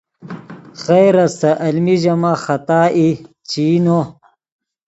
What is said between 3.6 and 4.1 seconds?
ای نو